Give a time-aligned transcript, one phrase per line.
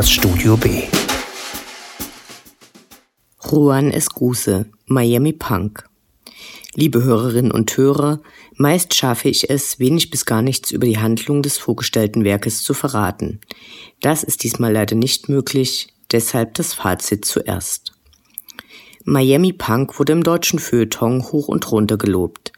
[0.00, 0.84] das Studio B.
[3.38, 5.84] Juan Escuse, Miami Punk.
[6.74, 8.22] Liebe Hörerinnen und Hörer,
[8.56, 12.72] meist schaffe ich es, wenig bis gar nichts über die Handlung des vorgestellten Werkes zu
[12.72, 13.40] verraten.
[14.00, 17.92] Das ist diesmal leider nicht möglich, deshalb das Fazit zuerst.
[19.04, 22.52] Miami Punk wurde im deutschen Feuilleton hoch und runter gelobt.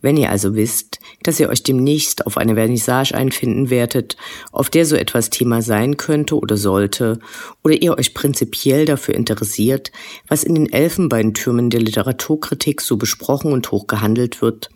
[0.00, 4.16] Wenn ihr also wisst, dass ihr euch demnächst auf eine Vernissage einfinden werdet,
[4.52, 7.18] auf der so etwas Thema sein könnte oder sollte,
[7.64, 9.92] oder ihr euch prinzipiell dafür interessiert,
[10.28, 14.70] was in den Elfenbeintürmen der Literaturkritik so besprochen und hochgehandelt wird,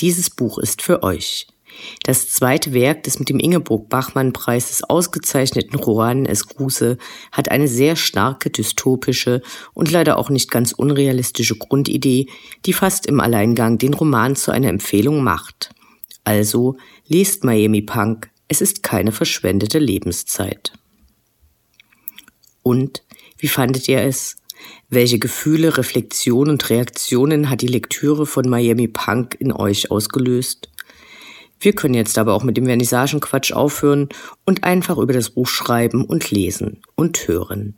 [0.00, 1.46] dieses Buch ist für euch.
[2.04, 6.98] Das zweite Werk des mit dem Ingeborg-Bachmann-Preises ausgezeichneten Roman Escuse
[7.30, 9.42] hat eine sehr starke dystopische
[9.74, 12.26] und leider auch nicht ganz unrealistische Grundidee,
[12.66, 15.70] die fast im Alleingang den Roman zu einer Empfehlung macht.
[16.24, 20.72] Also lest Miami Punk, es ist keine verschwendete Lebenszeit.
[22.62, 23.02] Und
[23.38, 24.36] wie fandet ihr es?
[24.88, 30.68] Welche Gefühle, Reflexionen und Reaktionen hat die Lektüre von Miami Punk in euch ausgelöst?
[31.62, 34.08] Wir können jetzt aber auch mit dem Vernissagenquatsch aufhören
[34.44, 37.76] und einfach über das Buch schreiben und lesen und hören.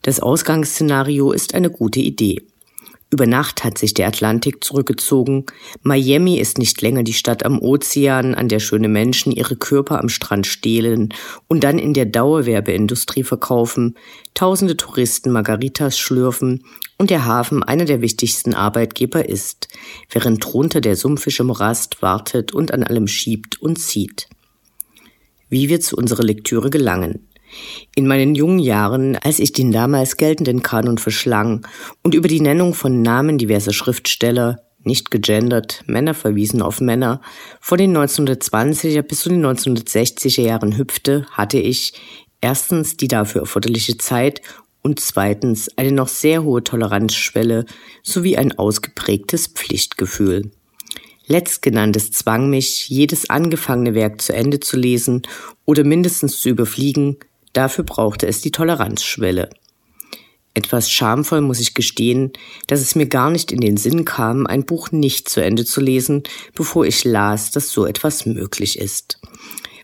[0.00, 2.42] Das Ausgangsszenario ist eine gute Idee.
[3.14, 5.46] Über Nacht hat sich der Atlantik zurückgezogen.
[5.84, 10.08] Miami ist nicht länger die Stadt am Ozean, an der schöne Menschen ihre Körper am
[10.08, 11.14] Strand stehlen
[11.46, 13.96] und dann in der Dauerwerbeindustrie verkaufen,
[14.34, 16.64] tausende Touristen Margaritas schlürfen
[16.98, 19.68] und der Hafen einer der wichtigsten Arbeitgeber ist,
[20.10, 24.26] während drunter der sumpfische Morast wartet und an allem schiebt und zieht.
[25.48, 27.28] Wie wir zu unserer Lektüre gelangen.
[27.94, 31.66] In meinen jungen Jahren, als ich den damals geltenden Kanon verschlang
[32.02, 37.20] und über die Nennung von Namen diverser Schriftsteller, nicht gegendert, Männer verwiesen auf Männer,
[37.60, 41.94] von den 1920er bis zu den 1960er Jahren hüpfte, hatte ich
[42.40, 44.42] erstens die dafür erforderliche Zeit
[44.82, 47.64] und zweitens eine noch sehr hohe Toleranzschwelle
[48.02, 50.50] sowie ein ausgeprägtes Pflichtgefühl.
[51.26, 55.22] Letztgenanntes zwang mich, jedes angefangene Werk zu Ende zu lesen
[55.64, 57.16] oder mindestens zu überfliegen,
[57.54, 59.48] Dafür brauchte es die Toleranzschwelle.
[60.52, 62.32] Etwas schamvoll muss ich gestehen,
[62.68, 65.80] dass es mir gar nicht in den Sinn kam, ein Buch nicht zu Ende zu
[65.80, 66.22] lesen,
[66.54, 69.20] bevor ich las, dass so etwas möglich ist.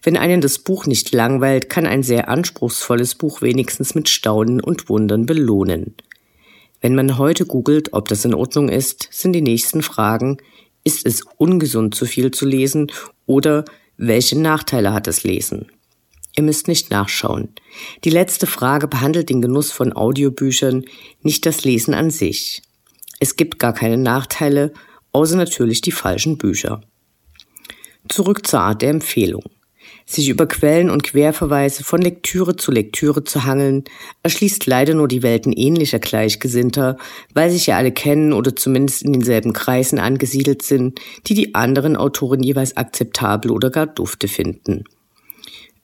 [0.03, 4.89] Wenn einen das Buch nicht langweilt, kann ein sehr anspruchsvolles Buch wenigstens mit Staunen und
[4.89, 5.95] Wundern belohnen.
[6.81, 10.39] Wenn man heute googelt, ob das in Ordnung ist, sind die nächsten Fragen,
[10.83, 12.91] ist es ungesund zu viel zu lesen
[13.27, 13.65] oder
[13.97, 15.71] welche Nachteile hat das Lesen?
[16.37, 17.49] Ihr müsst nicht nachschauen.
[18.05, 20.85] Die letzte Frage behandelt den Genuss von Audiobüchern,
[21.23, 22.63] nicht das Lesen an sich.
[23.19, 24.73] Es gibt gar keine Nachteile,
[25.13, 26.81] außer natürlich die falschen Bücher.
[28.09, 29.45] Zurück zur Art der Empfehlung.
[30.07, 33.85] Sich über Quellen und Querverweise von Lektüre zu Lektüre zu hangeln,
[34.23, 36.97] erschließt leider nur die Welten ähnlicher Gleichgesinnter,
[37.35, 41.97] weil sich ja alle kennen oder zumindest in denselben Kreisen angesiedelt sind, die die anderen
[41.97, 44.85] Autoren jeweils akzeptabel oder gar dufte finden.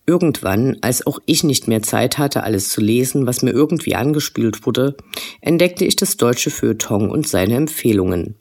[0.06, 4.64] Irgendwann, als auch ich nicht mehr Zeit hatte, alles zu lesen, was mir irgendwie angespült
[4.64, 4.96] wurde,
[5.40, 8.36] entdeckte ich das deutsche Feuilleton und seine Empfehlungen.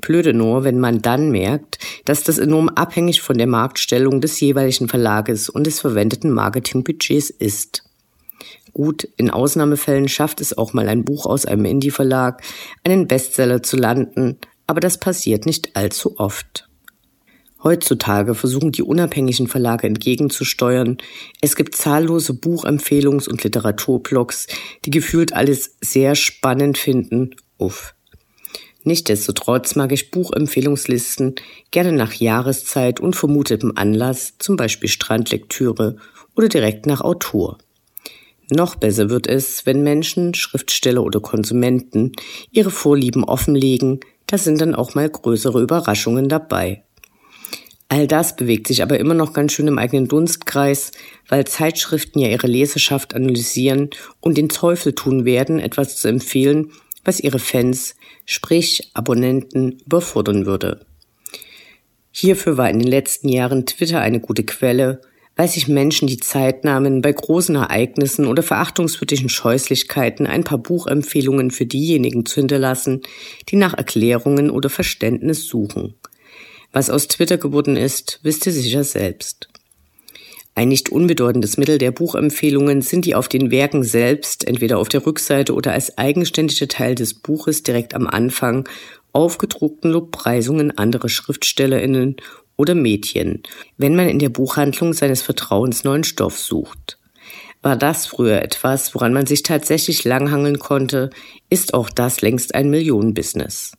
[0.00, 4.88] Blöde nur, wenn man dann merkt, dass das enorm abhängig von der Marktstellung des jeweiligen
[4.88, 7.84] Verlages und des verwendeten Marketingbudgets ist.
[8.72, 12.42] Gut, in Ausnahmefällen schafft es auch mal ein Buch aus einem Indie-Verlag,
[12.84, 16.69] einen Bestseller zu landen, aber das passiert nicht allzu oft.
[17.62, 20.96] Heutzutage versuchen die unabhängigen Verlage entgegenzusteuern.
[21.40, 24.46] Es gibt zahllose Buchempfehlungs- und Literaturblogs,
[24.84, 27.34] die gefühlt alles sehr spannend finden.
[27.58, 27.94] Uff.
[28.82, 31.34] Nichtsdestotrotz mag ich Buchempfehlungslisten
[31.70, 35.96] gerne nach Jahreszeit und vermutetem Anlass, zum Beispiel Strandlektüre
[36.34, 37.58] oder direkt nach Autor.
[38.50, 42.12] Noch besser wird es, wenn Menschen, Schriftsteller oder Konsumenten
[42.50, 46.84] ihre Vorlieben offenlegen, da sind dann auch mal größere Überraschungen dabei.
[47.92, 50.92] All das bewegt sich aber immer noch ganz schön im eigenen Dunstkreis,
[51.28, 53.90] weil Zeitschriften ja ihre Leserschaft analysieren
[54.20, 56.70] und den Teufel tun werden, etwas zu empfehlen,
[57.04, 57.96] was ihre Fans,
[58.26, 60.86] sprich Abonnenten, überfordern würde.
[62.12, 65.00] Hierfür war in den letzten Jahren Twitter eine gute Quelle,
[65.34, 71.50] weil sich Menschen die Zeit nahmen, bei großen Ereignissen oder verachtungswürdigen Scheußlichkeiten ein paar Buchempfehlungen
[71.50, 73.00] für diejenigen zu hinterlassen,
[73.48, 75.96] die nach Erklärungen oder Verständnis suchen.
[76.72, 79.48] Was aus Twitter geworden ist, wisst ihr sicher selbst.
[80.54, 85.06] Ein nicht unbedeutendes Mittel der Buchempfehlungen sind die auf den Werken selbst, entweder auf der
[85.06, 88.68] Rückseite oder als eigenständiger Teil des Buches direkt am Anfang,
[89.12, 92.16] aufgedruckten Lobpreisungen anderer Schriftstellerinnen
[92.56, 93.42] oder Mädchen,
[93.78, 96.98] wenn man in der Buchhandlung seines Vertrauens neuen Stoff sucht.
[97.62, 101.10] War das früher etwas, woran man sich tatsächlich langhangeln konnte,
[101.48, 103.72] ist auch das längst ein Millionenbusiness.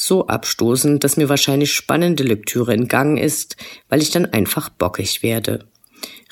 [0.00, 3.56] So abstoßend, dass mir wahrscheinlich spannende Lektüre entgangen ist,
[3.88, 5.66] weil ich dann einfach bockig werde.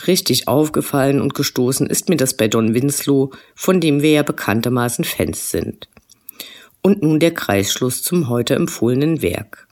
[0.07, 5.05] Richtig aufgefallen und gestoßen ist mir das bei Don Winslow, von dem wir ja bekanntermaßen
[5.05, 5.89] Fans sind.
[6.81, 9.67] Und nun der Kreisschluss zum heute empfohlenen Werk.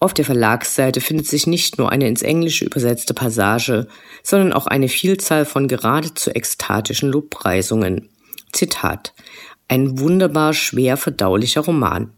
[0.00, 3.86] Auf der Verlagsseite findet sich nicht nur eine ins Englische übersetzte Passage,
[4.24, 8.08] sondern auch eine Vielzahl von geradezu ekstatischen Lobpreisungen.
[8.52, 9.14] Zitat.
[9.70, 12.10] Ein wunderbar schwer verdaulicher Roman.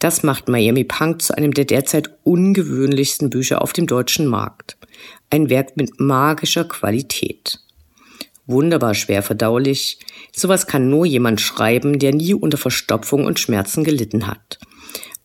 [0.00, 4.76] Das macht Miami Punk zu einem der derzeit ungewöhnlichsten Bücher auf dem deutschen Markt.
[5.30, 7.60] Ein Werk mit magischer Qualität.
[8.46, 10.00] Wunderbar schwer verdaulich.
[10.34, 14.58] Sowas kann nur jemand schreiben, der nie unter Verstopfung und Schmerzen gelitten hat.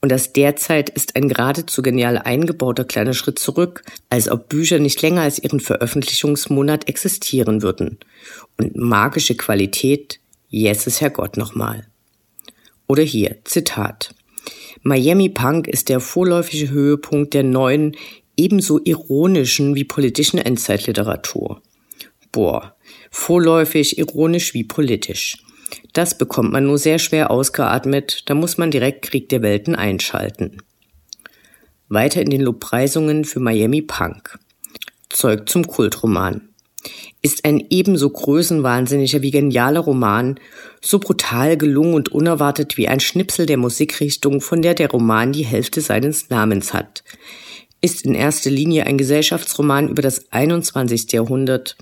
[0.02, 3.82] Und das derzeit ist ein geradezu genial eingebauter kleiner Schritt zurück,
[4.12, 7.98] als ob Bücher nicht länger als ihren Veröffentlichungsmonat existieren würden.
[8.60, 10.21] Und magische Qualität,
[10.52, 11.88] Jesus Herrgott nochmal.
[12.86, 14.14] Oder hier, Zitat.
[14.84, 17.96] Miami Punk ist der vorläufige Höhepunkt der neuen,
[18.36, 21.62] ebenso ironischen wie politischen Endzeitliteratur.
[22.34, 22.76] Boah,
[23.10, 25.38] vorläufig ironisch wie politisch.
[25.94, 30.58] Das bekommt man nur sehr schwer ausgeatmet, da muss man direkt Krieg der Welten einschalten.
[31.88, 34.38] Weiter in den Lobpreisungen für Miami Punk.
[35.10, 36.50] Zeug zum Kultroman.
[37.22, 40.40] Ist ein ebenso größenwahnsinniger wie genialer Roman,
[40.82, 45.46] so brutal gelungen und unerwartet wie ein Schnipsel der Musikrichtung, von der der Roman die
[45.46, 47.04] Hälfte seines Namens hat.
[47.82, 51.12] Ist in erster Linie ein Gesellschaftsroman über das 21.
[51.12, 51.78] Jahrhundert,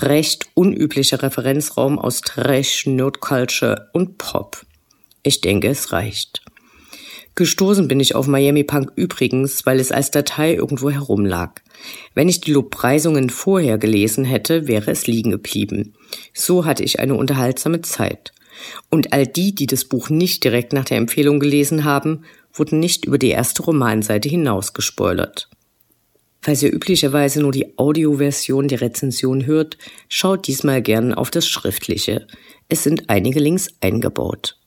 [0.00, 4.64] recht unüblicher Referenzraum aus Trash, Nerdculture und Pop.
[5.22, 6.42] Ich denke, es reicht.
[7.38, 11.62] Gestoßen bin ich auf Miami Punk übrigens, weil es als Datei irgendwo herumlag.
[12.12, 15.94] Wenn ich die Lobpreisungen vorher gelesen hätte, wäre es liegen geblieben.
[16.34, 18.32] So hatte ich eine unterhaltsame Zeit.
[18.90, 23.04] Und all die, die das Buch nicht direkt nach der Empfehlung gelesen haben, wurden nicht
[23.04, 25.48] über die erste Romanseite hinaus gespoilert.
[26.40, 32.26] Falls ihr üblicherweise nur die Audioversion der Rezension hört, schaut diesmal gern auf das Schriftliche.
[32.68, 34.57] Es sind einige Links eingebaut.